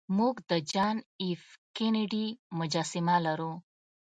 [0.17, 1.43] موږ د جان ایف
[1.75, 2.25] کینیډي
[2.59, 3.53] مجسمه لرو